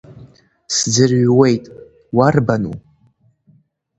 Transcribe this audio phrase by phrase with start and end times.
[0.75, 1.63] Сӡырҩуеит,
[2.17, 2.73] уарбану?!